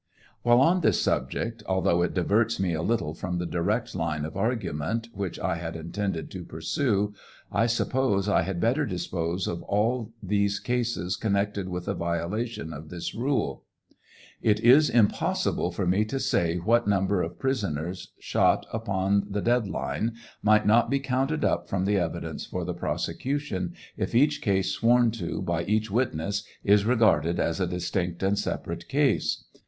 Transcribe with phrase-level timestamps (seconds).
[0.41, 4.35] While on this subject, although it diverts me a little from the direct line of
[4.35, 7.13] argument which I had intended to pursue,
[7.51, 12.89] I suppose I had better dispose of all these cases connected with a violation of
[12.89, 13.65] this rule.
[14.41, 19.67] It is impossible for me to say what number of prisoners shot upon the dead
[19.67, 24.71] line might not be counted up from the evidence for the prosecution, if each case
[24.71, 29.43] sworn to by each witness is regarded as a distinct and separate case.